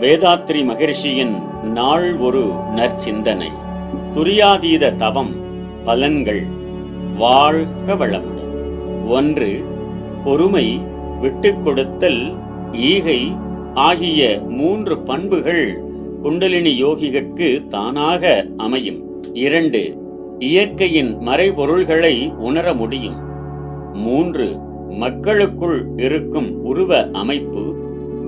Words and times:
வேதாத்ரி 0.00 0.64
மகிழ்ச்சியின் 0.64 1.36
நாள் 1.62 2.16
ஒரு 2.16 2.52
நற்சிந்தனை. 2.76 3.46
துரியாதீத 4.14 4.96
தவம் 4.96 5.34
பலன்கள் 5.86 6.46
வாழ்க 7.18 7.94
வளமுடன். 7.94 9.08
ஒன்று 9.08 9.64
பொறுமை 10.24 10.80
விட்டுக் 11.20 11.64
கொடுத்தல் 11.64 12.32
ஈகை 12.72 13.32
ஆகிய 13.74 14.40
மூன்று 14.48 14.98
பண்புகள் 14.98 15.82
குண்டலினி 16.22 16.84
யோகிகளுக்கு 16.84 17.66
தானாக 17.66 18.46
அமையும். 18.56 19.34
இரண்டு 19.34 19.96
இயற்கையின் 20.38 21.18
மறைபொருள்களை 21.18 22.34
உணர 22.34 22.74
முடியும். 22.74 23.16
மூன்று 23.92 24.56
மக்களுக்குள் 24.88 25.86
இருக்கும் 25.96 26.64
உருவ 26.64 27.10
அமைப்பு. 27.12 27.74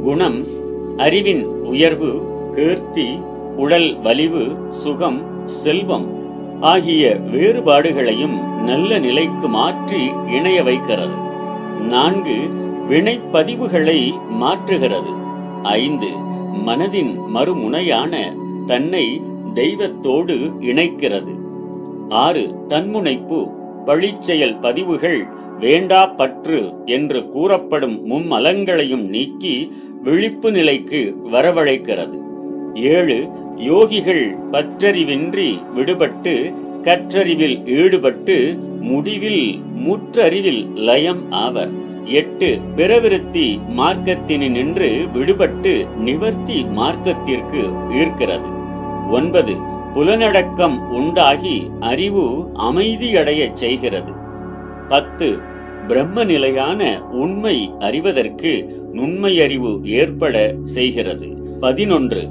குணம் 0.05 0.61
அறிவின் 0.97 1.45
உயர்வு 1.45 2.23
கீர்த்தி 2.55 3.19
உடல் 3.57 4.01
வலிவு 4.01 4.57
சுகம் 4.71 5.23
செல்வம் 5.45 6.07
ஆகிய 6.61 7.17
வேறுபாடுகளையும் 7.33 8.63
நல்ல 8.63 8.99
நிலைக்கு 8.99 9.49
மாற்றி 9.49 10.11
இணைய 10.33 10.63
வைக்கிறது. 10.63 11.15
நான்கு 11.81 12.37
வினைப்பதிவுகளை 12.91 14.13
மாற்றுகிறது. 14.41 15.13
ஐந்து 15.63 16.07
மனதின் 16.67 17.17
மறுமுனையான 17.35 18.37
தன்னை 18.67 19.21
தெய்வத்தோடு 19.55 20.53
இணைக்கிறது. 20.61 21.35
ஆறு 22.09 22.55
தன்முனைப்பு 22.69 23.49
பழிச்செயல் 23.87 24.61
பதிவுகள் 24.61 25.27
வேண்டா 25.59 26.07
பற்று 26.07 26.75
என்று 26.87 27.29
கூறப்படும் 27.29 28.11
மும்மலங்களையும் 28.11 29.09
நீக்கி 29.09 29.73
விழிப்பு 30.03 30.53
நிலைக்கு 30.53 31.15
வரவழைக்கிறது. 31.33 32.19
ஏழு 32.75 33.29
யோகிகள் 33.57 34.37
பற்றறிவின்றி 34.53 35.61
விடுபட்டு 35.77 36.55
கற்றறிவில் 36.83 37.67
ஈடுபட்டு 37.67 38.59
முடிவில் 38.81 39.61
முற்றறிவில் 39.87 40.75
லயம் 40.75 41.31
ஆவர். 41.31 41.71
எட்டு 42.05 42.59
பிறவிருத்தி 42.77 43.59
மார்க்கத்தினின்று 43.77 45.09
விடுபட்டு 45.15 45.97
நிவர்த்தி 45.97 46.63
மார்க்கத்திற்கு 46.63 47.63
ஈர்க்கிறது. 47.93 48.51
ஒன்பது 49.11 49.53
புலனடக்கம் 49.95 50.89
உண்டாகி 50.89 51.71
அறிவு 51.81 52.51
அமைதியடையச் 52.59 53.53
செய்கிறது. 53.53 54.13
பத்து 54.89 55.39
பிரம்ம 55.89 56.25
நிலையான 56.25 57.03
உண்மை 57.11 57.71
அறிவதற்கு 57.79 58.81
நுண்மையறிவு 58.93 59.85
ஏற்பட 59.85 60.55
செய்கிறது. 60.65 61.27
பதினொன்று. 61.61 62.29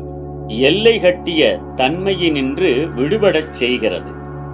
எல்லை 0.47 0.99
கட்டிய 0.99 1.59
தன்மையினின்று 1.75 2.87
விடுபடச் 2.95 3.51
செய்கிறது. 3.51 4.11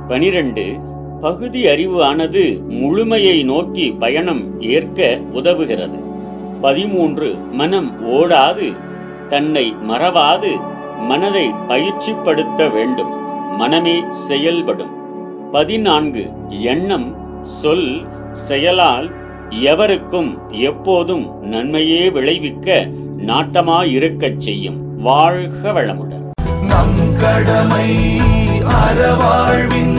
பனிரெண்டு. 0.07 0.75
பகுதி 1.21 1.67
அறிவு 1.67 2.03
ஆனது 2.03 2.59
முழுமையை 2.69 3.43
நோக்கி 3.43 3.91
பயணம் 3.91 4.61
ஏற்க 4.61 5.19
உதவுகிறது. 5.33 5.99
பதிமூன்று. 6.61 7.33
மனம் 7.33 8.11
ஓடாது 8.11 8.75
தன்னை 9.27 9.75
மறவாது 9.89 10.59
மனதை 10.99 11.49
பயிற்சிப்படுத்த 11.49 12.71
வேண்டும் 12.71 13.11
மனமே 13.57 14.01
செயல்படும். 14.09 14.95
பதினான்கு. 15.51 16.25
எண்ணம் 16.49 17.15
சொல் 17.41 18.01
செயலால் 18.33 19.11
எவருக்கும் 19.49 20.51
எப்போதும் 20.51 21.41
நன்மையே 21.41 22.09
விளைவிக்க 22.09 22.87
நாட்டமாயிருக்கச் 23.17 24.37
செய்யும். 24.37 25.01
வாழ்க 25.01 25.71
வளமுடன். 25.71 26.29
நம் 26.67 27.17
கடமை 27.19 28.19
அறவாழ்வின் 28.61 29.96